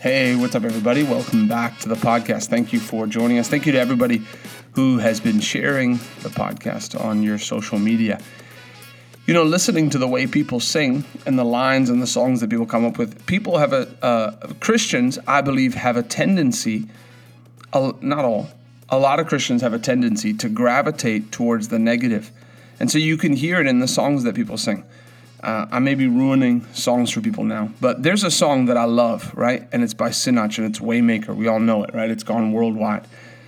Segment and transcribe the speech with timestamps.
[0.00, 1.02] Hey, what's up, everybody?
[1.02, 2.46] Welcome back to the podcast.
[2.46, 3.48] Thank you for joining us.
[3.48, 4.22] Thank you to everybody
[4.74, 8.20] who has been sharing the podcast on your social media.
[9.26, 12.48] You know, listening to the way people sing and the lines and the songs that
[12.48, 16.86] people come up with, people have a, uh, Christians, I believe, have a tendency,
[17.74, 18.50] not all,
[18.88, 22.30] a lot of Christians have a tendency to gravitate towards the negative.
[22.78, 24.84] And so you can hear it in the songs that people sing.
[25.42, 28.84] Uh, I may be ruining songs for people now, but there's a song that I
[28.84, 29.68] love, right?
[29.70, 31.34] And it's by Sinach and it's Waymaker.
[31.34, 32.10] We all know it, right?
[32.10, 33.06] It's gone worldwide.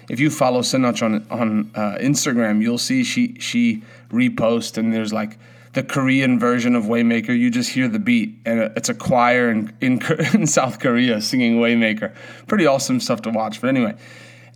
[0.09, 5.13] If you follow Sinach on on uh, Instagram, you'll see she she reposts and there's
[5.13, 5.37] like
[5.73, 7.37] the Korean version of Waymaker.
[7.37, 10.01] You just hear the beat, and it's a choir in, in,
[10.35, 12.15] in South Korea singing Waymaker.
[12.47, 13.61] Pretty awesome stuff to watch.
[13.61, 13.97] But anyway,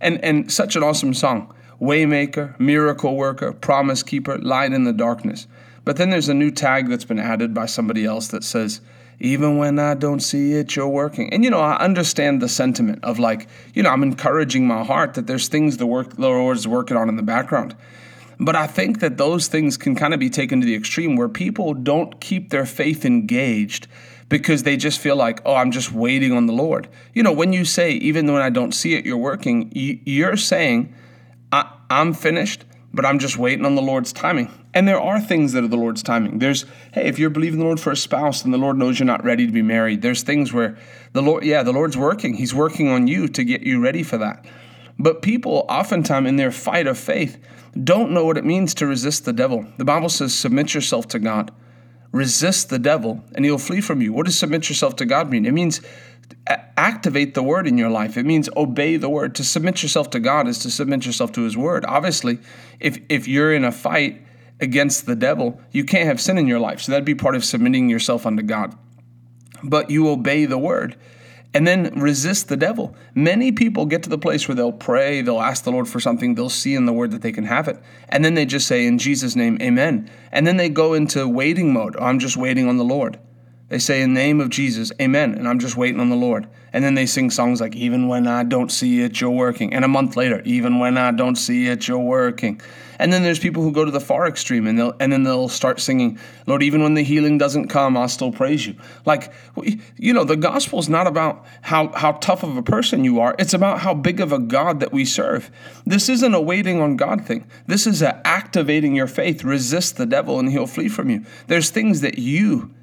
[0.01, 1.53] and and such an awesome song.
[1.81, 5.47] Waymaker, miracle worker, promise keeper, light in the darkness.
[5.85, 8.81] But then there's a new tag that's been added by somebody else that says,
[9.19, 11.31] even when I don't see it, you're working.
[11.31, 15.13] And you know, I understand the sentiment of like, you know, I'm encouraging my heart
[15.13, 17.75] that there's things the work the Lord's working on in the background.
[18.39, 21.29] But I think that those things can kind of be taken to the extreme where
[21.29, 23.87] people don't keep their faith engaged
[24.27, 26.89] because they just feel like, oh, I'm just waiting on the Lord.
[27.13, 30.93] You know, when you say, even when I don't see it, you're working, you're saying,
[31.51, 34.51] I, am finished, but I'm just waiting on the Lord's timing.
[34.75, 36.39] And there are things that are the Lord's timing.
[36.39, 39.05] There's, hey, if you're believing the Lord for a spouse and the Lord knows you're
[39.05, 40.77] not ready to be married, there's things where
[41.13, 42.35] the Lord, yeah, the Lord's working.
[42.35, 44.45] He's working on you to get you ready for that.
[44.99, 47.39] But people, oftentimes in their fight of faith,
[47.81, 49.65] don't know what it means to resist the devil.
[49.77, 51.51] The Bible says, submit yourself to God,
[52.11, 54.11] resist the devil, and he'll flee from you.
[54.11, 55.45] What does submit yourself to God mean?
[55.45, 55.79] It means
[56.75, 58.17] activate the word in your life.
[58.17, 59.35] It means obey the word.
[59.35, 61.85] To submit yourself to God is to submit yourself to his word.
[61.85, 62.39] Obviously,
[62.79, 64.24] if if you're in a fight
[64.59, 66.81] against the devil, you can't have sin in your life.
[66.81, 68.75] So that'd be part of submitting yourself unto God.
[69.63, 70.95] But you obey the word
[71.53, 72.95] and then resist the devil.
[73.13, 76.35] Many people get to the place where they'll pray, they'll ask the Lord for something,
[76.35, 77.81] they'll see in the word that they can have it.
[78.09, 80.11] And then they just say, In Jesus' name, amen.
[80.33, 81.95] And then they go into waiting mode.
[81.97, 83.19] I'm just waiting on the Lord.
[83.67, 85.33] They say, In the name of Jesus, amen.
[85.33, 86.47] And I'm just waiting on the Lord.
[86.71, 89.73] And then they sing songs like, Even when I don't see it, you're working.
[89.73, 92.61] And a month later, Even when I don't see it, you're working.
[92.99, 95.49] And then there's people who go to the far extreme and they'll and then they'll
[95.49, 98.75] start singing, Lord, even when the healing doesn't come, I'll still praise you.
[99.05, 99.33] Like
[99.97, 103.35] you know, the gospel is not about how, how tough of a person you are.
[103.39, 105.51] It's about how big of a God that we serve.
[105.85, 107.49] This isn't a waiting on God thing.
[107.67, 109.43] This is a activating your faith.
[109.43, 111.25] Resist the devil and he'll flee from you.
[111.47, 112.73] There's things that you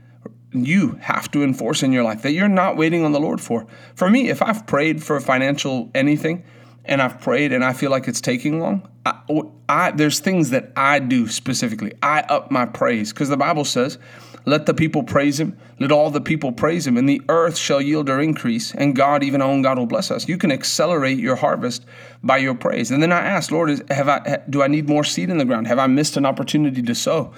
[0.53, 3.67] you have to enforce in your life that you're not waiting on the Lord for.
[3.95, 6.45] For me, if I've prayed for financial anything
[6.85, 9.21] and I've prayed and I feel like it's taking long, I,
[9.69, 11.93] I there's things that I do specifically.
[12.03, 13.99] I up my praise because the Bible says,
[14.45, 15.57] "Let the people praise Him.
[15.81, 19.25] Let all the people praise Him, and the earth shall yield her increase, and God,
[19.25, 21.85] even our own God, will bless us." You can accelerate your harvest
[22.23, 22.91] by your praise.
[22.91, 25.45] And then I ask, Lord, is, have I do I need more seed in the
[25.45, 25.67] ground?
[25.67, 27.33] Have I missed an opportunity to sow?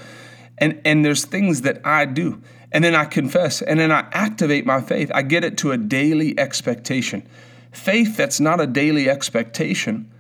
[0.59, 2.43] And and there's things that I do
[2.75, 5.09] and then I confess, and then I activate my faith.
[5.15, 7.27] I get it to a daily expectation.
[7.71, 10.11] Faith that's not a daily expectation.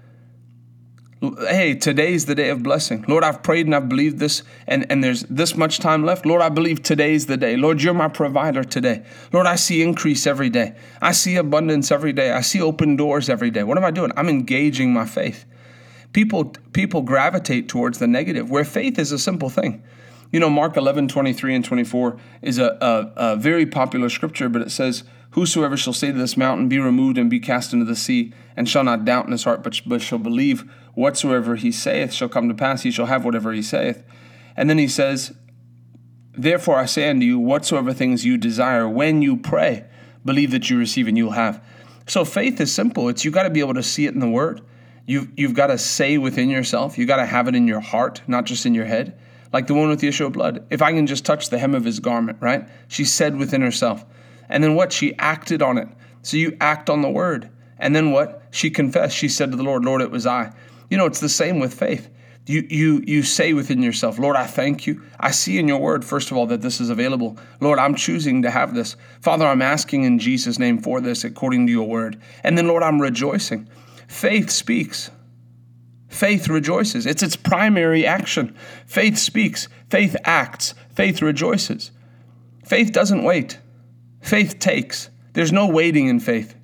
[1.20, 3.04] Hey, today's the day of blessing.
[3.08, 6.26] Lord, I've prayed and I've believed this, and, and there's this much time left.
[6.26, 7.56] Lord, I believe today's the day.
[7.56, 9.04] Lord, you're my provider today.
[9.32, 10.76] Lord, I see increase every day.
[11.02, 12.30] I see abundance every day.
[12.30, 13.64] I see open doors every day.
[13.64, 14.12] What am I doing?
[14.16, 15.44] I'm engaging my faith.
[16.12, 19.82] People, people gravitate towards the negative, where faith is a simple thing.
[20.34, 24.62] You know, Mark 11, 23 and 24 is a, a, a very popular scripture, but
[24.62, 27.94] it says, Whosoever shall say to this mountain, Be removed and be cast into the
[27.94, 32.12] sea, and shall not doubt in his heart, but, but shall believe whatsoever he saith
[32.12, 34.02] shall come to pass, he shall have whatever he saith.
[34.56, 35.36] And then he says,
[36.36, 39.84] Therefore I say unto you, whatsoever things you desire, when you pray,
[40.24, 41.64] believe that you receive and you'll have.
[42.08, 43.08] So faith is simple.
[43.08, 44.62] It's you got to be able to see it in the word.
[45.06, 46.98] You've, you've got to say within yourself.
[46.98, 49.16] You got to have it in your heart, not just in your head
[49.54, 50.66] like the one with the issue of blood.
[50.68, 52.68] If I can just touch the hem of his garment, right?
[52.88, 54.04] She said within herself.
[54.48, 54.92] And then what?
[54.92, 55.86] She acted on it.
[56.22, 57.48] So you act on the word.
[57.78, 58.42] And then what?
[58.50, 59.16] She confessed.
[59.16, 60.52] She said to the Lord, Lord, it was I.
[60.90, 62.10] You know, it's the same with faith.
[62.46, 65.02] You, you, you say within yourself, Lord, I thank you.
[65.20, 67.38] I see in your word, first of all, that this is available.
[67.60, 68.96] Lord, I'm choosing to have this.
[69.20, 72.20] Father, I'm asking in Jesus' name for this according to your word.
[72.42, 73.68] And then, Lord, I'm rejoicing.
[74.08, 75.12] Faith speaks.
[76.14, 77.06] Faith rejoices.
[77.06, 78.54] It's its primary action.
[78.86, 79.66] Faith speaks.
[79.90, 80.72] Faith acts.
[80.90, 81.90] Faith rejoices.
[82.64, 83.58] Faith doesn't wait.
[84.20, 85.10] Faith takes.
[85.32, 86.54] There's no waiting in faith.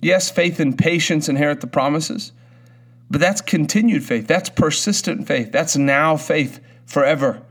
[0.00, 2.32] Yes, faith and patience inherit the promises,
[3.10, 4.26] but that's continued faith.
[4.26, 5.52] That's persistent faith.
[5.52, 7.42] That's now faith forever.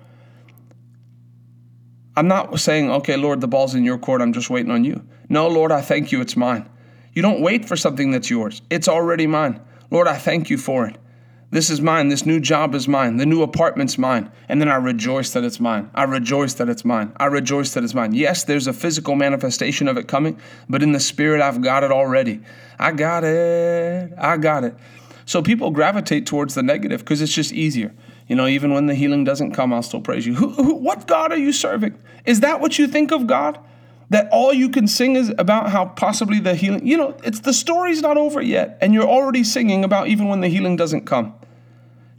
[2.17, 4.21] I'm not saying, okay, Lord, the ball's in your court.
[4.21, 5.07] I'm just waiting on you.
[5.29, 6.19] No, Lord, I thank you.
[6.19, 6.67] It's mine.
[7.13, 9.61] You don't wait for something that's yours, it's already mine.
[9.95, 10.97] Lord, I thank you for it.
[11.51, 12.09] This is mine.
[12.09, 13.15] This new job is mine.
[13.15, 14.29] The new apartment's mine.
[14.49, 15.89] And then I rejoice that it's mine.
[15.95, 17.13] I rejoice that it's mine.
[17.15, 18.13] I rejoice that it's mine.
[18.13, 20.37] Yes, there's a physical manifestation of it coming,
[20.67, 22.41] but in the spirit, I've got it already.
[22.77, 24.11] I got it.
[24.17, 24.75] I got it.
[25.23, 27.93] So people gravitate towards the negative because it's just easier.
[28.27, 30.35] You know, even when the healing doesn't come, I'll still praise you.
[30.35, 31.97] Who, who, what God are you serving?
[32.25, 33.59] Is that what you think of God?
[34.09, 37.53] That all you can sing is about how possibly the healing, you know, it's the
[37.53, 41.33] story's not over yet, and you're already singing about even when the healing doesn't come.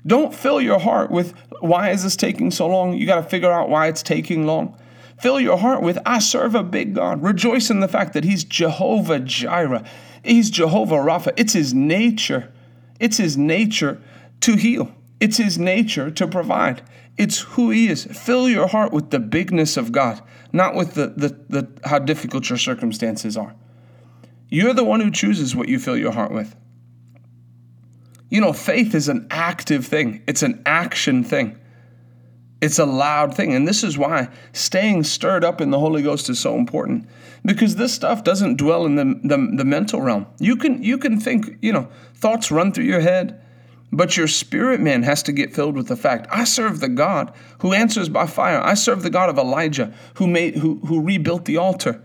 [0.07, 2.97] Don't fill your heart with why is this taking so long?
[2.97, 4.79] You got to figure out why it's taking long.
[5.19, 7.23] Fill your heart with I serve a big God.
[7.23, 9.85] Rejoice in the fact that He's Jehovah Jireh.
[10.23, 11.33] He's Jehovah Rapha.
[11.37, 12.53] It's His nature.
[13.01, 14.01] It's His nature
[14.41, 14.93] to heal.
[15.19, 16.83] It's His nature to provide.
[17.17, 18.05] It's who He is.
[18.05, 20.21] Fill your heart with the bigness of God,
[20.57, 23.55] not with the, the, the how difficult your circumstances are.
[24.49, 26.57] You're the one who chooses what you fill your heart with.
[28.29, 31.59] You know, faith is an active thing, it's an action thing.
[32.63, 33.55] It's a loud thing.
[33.55, 37.07] And this is why staying stirred up in the Holy Ghost is so important.
[37.45, 40.27] Because this stuff doesn't dwell in the, the, the, mental realm.
[40.41, 43.41] You can you can think, you know, thoughts run through your head,
[43.93, 47.33] but your spirit man has to get filled with the fact, I serve the God
[47.61, 48.61] who answers by fire.
[48.61, 52.03] I serve the God of Elijah who made who who rebuilt the altar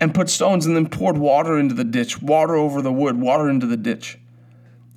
[0.00, 3.48] and put stones and then poured water into the ditch, water over the wood, water
[3.48, 4.18] into the ditch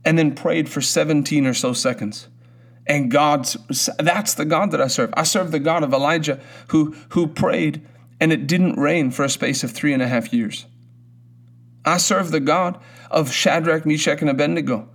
[0.06, 2.28] and then prayed for 17 or so seconds.
[2.88, 3.58] And God's
[3.98, 5.12] that's the God that I serve.
[5.16, 7.86] I serve the God of Elijah who who prayed
[8.20, 10.68] and it didn't rain for a space of three and a half years.
[11.84, 12.80] I serve the God
[13.10, 14.88] of Shadrach, Meshach, and Abednego,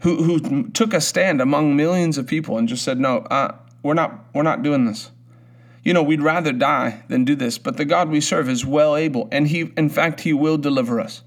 [0.00, 3.94] who, who took a stand among millions of people and just said, No, uh, we're
[3.94, 5.10] not we're not doing this.
[5.82, 8.96] You know, we'd rather die than do this, but the God we serve is well
[8.96, 11.22] able, and He in fact He will deliver us.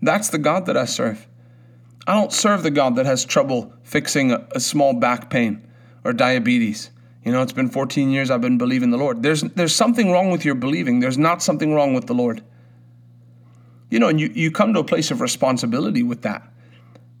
[0.00, 1.26] That's the God that I serve.
[2.06, 5.64] I don't serve the God that has trouble fixing a, a, small back pain
[6.02, 6.90] or diabetes.
[7.24, 9.22] You know, it's been 14 years I've been believing the Lord.
[9.22, 10.98] There's there's something wrong with your believing.
[10.98, 12.42] There's not something wrong with the Lord.
[13.90, 16.42] You know, and you, you come to a place of responsibility with that.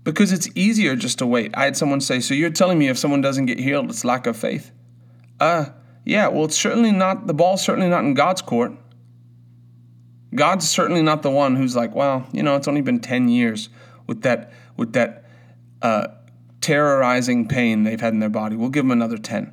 [0.04, 1.56] Because it's easier just to wait.
[1.56, 4.26] I had someone say, So you're telling me if someone doesn't get healed, it's lack
[4.26, 4.72] of faith?
[5.38, 5.66] Uh,
[6.04, 8.72] yeah, well, it's certainly not, the ball's certainly not in God's court.
[10.34, 13.68] God's certainly not the one who's like, well, you know, it's only been 10 years
[14.06, 15.24] with that with that
[15.82, 16.08] uh,
[16.60, 18.56] terrorizing pain they've had in their body.
[18.56, 19.52] We'll give them another 10.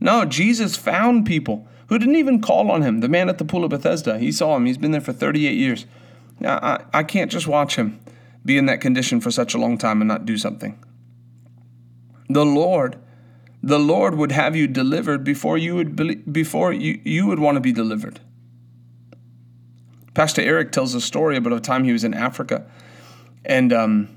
[0.00, 3.00] No, Jesus found people who didn't even call on him.
[3.00, 4.64] The man at the pool of Bethesda, he saw him.
[4.64, 5.86] He's been there for 38 years.
[6.40, 8.00] Now, I, I can't just watch him
[8.44, 10.82] be in that condition for such a long time and not do something.
[12.28, 12.98] The Lord,
[13.62, 17.56] the Lord would have you delivered before you would believe, before you, you would want
[17.56, 18.20] to be delivered.
[20.14, 22.66] Pastor Eric tells a story about a time he was in Africa,
[23.44, 24.08] and um,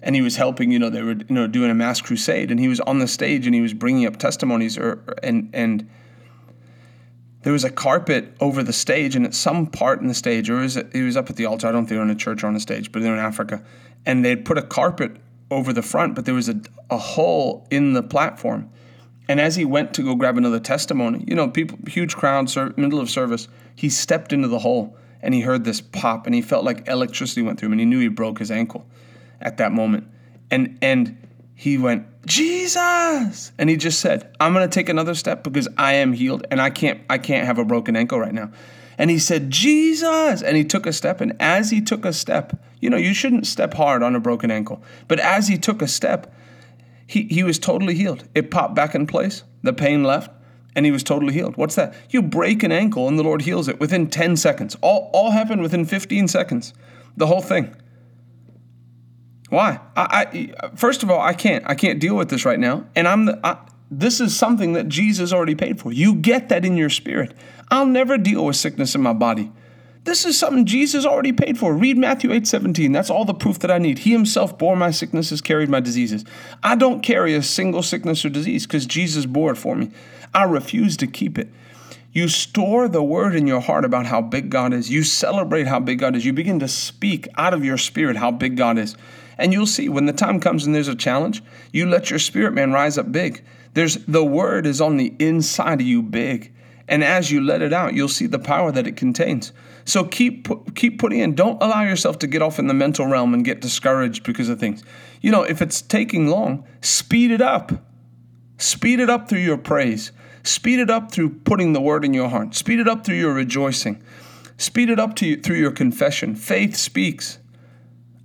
[0.00, 0.70] and he was helping.
[0.70, 3.08] You know, they were you know doing a mass crusade, and he was on the
[3.08, 5.88] stage and he was bringing up testimonies, or and and
[7.42, 10.56] there was a carpet over the stage, and at some part in the stage, or
[10.56, 11.66] was it, he was up at the altar.
[11.68, 13.14] I don't think they were in a church or on a stage, but they were
[13.14, 13.62] in Africa,
[14.04, 15.16] and they had put a carpet
[15.50, 16.60] over the front, but there was a,
[16.90, 18.70] a hole in the platform.
[19.28, 23.00] And as he went to go grab another testimony, you know, people, huge crowd, middle
[23.00, 26.64] of service, he stepped into the hole and he heard this pop and he felt
[26.64, 28.86] like electricity went through him and he knew he broke his ankle
[29.40, 30.08] at that moment.
[30.50, 33.52] And and he went, Jesus!
[33.58, 36.70] And he just said, I'm gonna take another step because I am healed and I
[36.70, 38.50] can't I can't have a broken ankle right now.
[38.98, 40.42] And he said, Jesus!
[40.42, 41.22] And he took a step.
[41.22, 44.50] And as he took a step, you know, you shouldn't step hard on a broken
[44.50, 44.82] ankle.
[45.08, 46.30] But as he took a step,
[47.06, 48.24] he, he was totally healed.
[48.34, 50.30] It popped back in place, the pain left,
[50.76, 51.56] and he was totally healed.
[51.56, 51.94] What's that?
[52.10, 54.76] You break an ankle and the Lord heals it within 10 seconds.
[54.82, 56.74] All, all happened within 15 seconds.
[57.16, 57.74] The whole thing.
[59.50, 59.80] Why?
[59.96, 60.26] I,
[60.62, 61.64] I first of all, I can't.
[61.68, 62.86] I can't deal with this right now.
[62.94, 63.58] And I'm the, I,
[63.90, 65.92] this is something that Jesus already paid for.
[65.92, 67.34] You get that in your spirit.
[67.70, 69.52] I'll never deal with sickness in my body.
[70.04, 71.74] This is something Jesus already paid for.
[71.74, 72.92] Read Matthew 8 17.
[72.92, 74.00] That's all the proof that I need.
[74.00, 76.24] He himself bore my sicknesses, carried my diseases.
[76.62, 79.90] I don't carry a single sickness or disease because Jesus bore it for me.
[80.32, 81.48] I refuse to keep it.
[82.12, 84.90] You store the word in your heart about how big God is.
[84.90, 86.24] You celebrate how big God is.
[86.24, 88.96] You begin to speak out of your spirit how big God is.
[89.40, 91.42] And you'll see when the time comes and there's a challenge,
[91.72, 93.42] you let your spirit man rise up big.
[93.74, 96.52] There's the word is on the inside of you big.
[96.86, 99.52] And as you let it out, you'll see the power that it contains.
[99.84, 101.34] So keep keep putting in.
[101.34, 104.60] Don't allow yourself to get off in the mental realm and get discouraged because of
[104.60, 104.84] things.
[105.20, 107.72] You know, if it's taking long, speed it up.
[108.58, 110.12] Speed it up through your praise.
[110.42, 112.54] Speed it up through putting the word in your heart.
[112.54, 114.02] Speed it up through your rejoicing.
[114.58, 116.34] Speed it up to you, through your confession.
[116.34, 117.38] Faith speaks.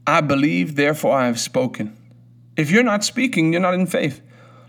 [0.08, 1.96] I believe, therefore I have spoken.
[2.56, 4.22] If you're not speaking, you're not in faith.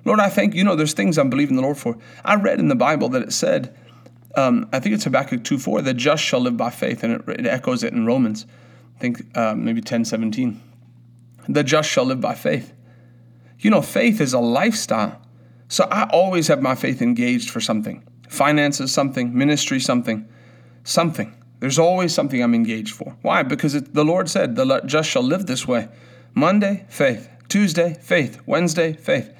[0.04, 0.64] Lord, I thank you.
[0.64, 1.98] know, there's things I'm believing the Lord for.
[2.24, 3.76] I read in the Bible that it said,
[4.36, 7.40] um, I think it's Habakkuk 2 4, the just shall live by faith, and it,
[7.40, 8.46] it echoes it in Romans,
[8.96, 10.60] I think uh, maybe 10 17.
[11.48, 12.72] The just shall live by faith.
[13.58, 15.20] You know, faith is a lifestyle.
[15.68, 20.28] So I always have my faith engaged for something finances, something, ministry, something,
[20.84, 21.34] something.
[21.60, 23.16] There's always something I'm engaged for.
[23.22, 23.42] Why?
[23.42, 25.88] Because it, the Lord said, the just shall live this way.
[26.34, 27.30] Monday, faith.
[27.48, 28.40] Tuesday, faith.
[28.46, 29.32] Wednesday, faith.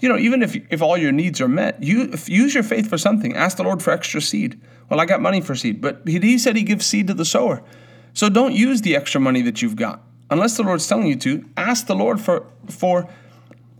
[0.00, 2.96] You know, even if, if all your needs are met, you use your faith for
[2.96, 3.34] something.
[3.34, 4.60] Ask the Lord for extra seed.
[4.88, 7.24] Well, I got money for seed, but he, he said he gives seed to the
[7.24, 7.62] sower.
[8.14, 10.02] So don't use the extra money that you've got.
[10.30, 13.08] Unless the Lord's telling you to, ask the Lord for, for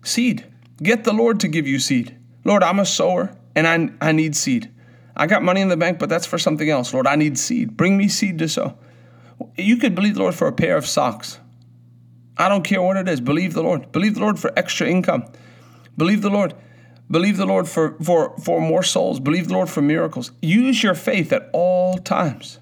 [0.02, 0.44] seed.
[0.82, 2.16] Get the Lord to give you seed.
[2.44, 4.70] Lord, I'm a sower and I, I need seed.
[5.18, 6.94] I got money in the bank, but that's for something else.
[6.94, 7.76] Lord, I need seed.
[7.76, 8.78] Bring me seed to sow.
[9.56, 11.40] You could believe the Lord for a pair of socks.
[12.36, 13.20] I don't care what it is.
[13.20, 13.90] Believe the Lord.
[13.90, 15.24] Believe the Lord for extra income.
[15.96, 16.54] Believe the Lord.
[17.10, 19.18] Believe the Lord for, for, for more souls.
[19.18, 20.30] Believe the Lord for miracles.
[20.40, 22.60] Use your faith at all times.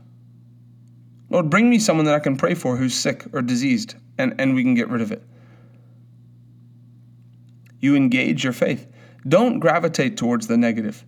[1.29, 4.55] Lord, bring me someone that I can pray for who's sick or diseased, and, and
[4.55, 5.23] we can get rid of it.
[7.81, 8.87] You engage your faith.
[9.29, 11.05] Don't gravitate towards the negative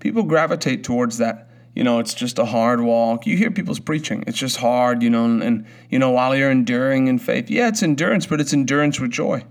[0.00, 3.26] people gravitate towards that you know it's just a hard walk.
[3.26, 4.24] You hear people's preaching.
[4.26, 7.48] It's just hard you know and, and, you know while you're enduring in faith.
[7.48, 9.44] Yeah it's endurance but it's endurance with joy.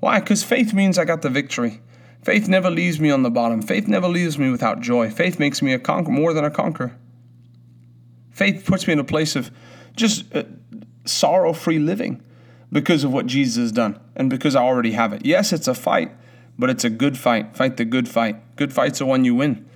[0.00, 0.20] Why?
[0.20, 1.80] Because faith means i got the victory.
[2.22, 3.60] Faith never leaves me on the bottom.
[3.60, 5.10] Faith never leaves me without joy.
[5.10, 6.96] Faith makes me a conqueror more than a conqueror.
[8.30, 9.50] Faith puts me in a place of
[9.94, 10.44] just uh,
[11.04, 12.22] sorrow-free living
[12.72, 15.24] because of what jesus has done and because i already have it.
[15.24, 16.10] Yes it's a fight
[16.58, 17.56] but it's a good fight.
[17.56, 18.56] Fight the good fight.
[18.56, 19.68] Good fight's the one you win.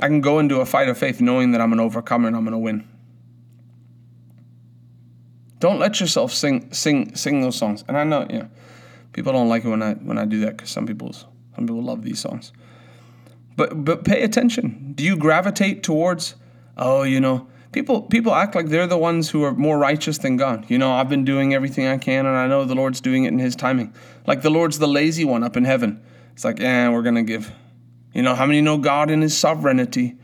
[0.00, 2.44] I can go into a fight of faith knowing that I'm an overcomer and I'm
[2.44, 2.88] going to win.
[5.60, 7.84] Don't let yourself sing sing sing those songs.
[7.88, 8.50] And I know, know,
[9.12, 11.32] people don't like it when I when I do that because some people some
[11.66, 12.52] people love these songs.
[13.56, 14.92] But but pay attention.
[14.94, 16.34] Do you gravitate towards?
[16.76, 20.36] Oh, you know, people people act like they're the ones who are more righteous than
[20.36, 20.66] God.
[20.68, 23.28] You know, I've been doing everything I can, and I know the Lord's doing it
[23.28, 23.94] in His timing.
[24.26, 26.02] Like the Lord's the lazy one up in heaven
[26.34, 27.50] it's like, eh, we're going to give.
[28.12, 30.16] You know, how many know God in His sovereignty?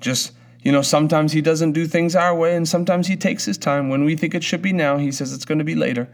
[0.00, 3.58] Just, you know, sometimes He doesn't do things our way, and sometimes He takes His
[3.58, 3.88] time.
[3.88, 6.08] When we think it should be now, He says it's going to be later.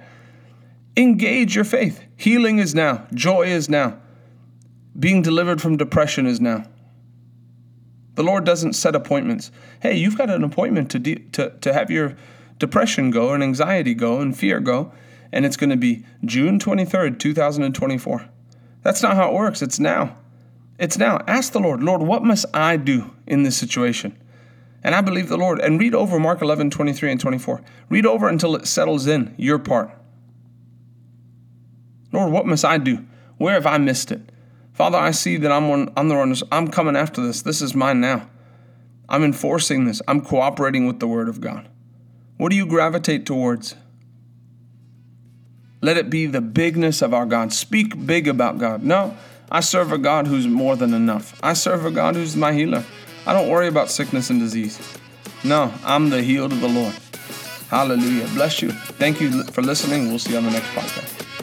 [0.96, 2.02] Engage your faith.
[2.16, 4.00] Healing is now, joy is now,
[4.98, 6.64] being delivered from depression is now.
[8.14, 9.52] The Lord doesn't set appointments.
[9.80, 12.16] Hey, you've got an appointment to, de- to, to have your
[12.58, 14.92] depression go and anxiety go and fear go,
[15.30, 18.30] and it's going to be June 23rd, 2024.
[18.86, 19.62] That's not how it works.
[19.62, 20.16] It's now.
[20.78, 21.20] It's now.
[21.26, 24.16] Ask the Lord, Lord, what must I do in this situation?
[24.84, 25.58] And I believe the Lord.
[25.58, 27.62] And read over Mark 11, 23 and 24.
[27.88, 29.90] Read over until it settles in your part.
[32.12, 33.04] Lord, what must I do?
[33.38, 34.20] Where have I missed it?
[34.72, 36.36] Father, I see that I'm on, I'm the one.
[36.52, 37.42] I'm coming after this.
[37.42, 38.30] This is mine now.
[39.08, 40.00] I'm enforcing this.
[40.06, 41.68] I'm cooperating with the Word of God.
[42.36, 43.74] What do you gravitate towards?
[45.80, 47.52] Let it be the bigness of our God.
[47.52, 48.82] Speak big about God.
[48.82, 49.16] No,
[49.50, 51.38] I serve a God who's more than enough.
[51.42, 52.84] I serve a God who's my healer.
[53.26, 54.80] I don't worry about sickness and disease.
[55.44, 56.94] No, I'm the healed of the Lord.
[57.68, 58.28] Hallelujah.
[58.34, 58.70] Bless you.
[58.70, 60.08] Thank you for listening.
[60.08, 61.35] We'll see you on the next podcast.